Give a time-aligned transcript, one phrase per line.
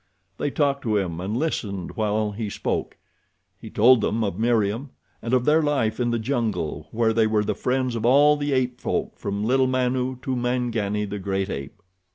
[0.39, 2.97] They talked to him and listened while he spoke.
[3.59, 4.89] He told them of Meriem,
[5.21, 8.51] and of their life in the jungle where they were the friends of all the
[8.51, 11.83] ape folk from little Manu to Mangani, the great ape.